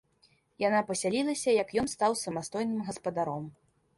[0.61, 3.45] Яна пасялілася, як ён стаў самастойным гаспадаром.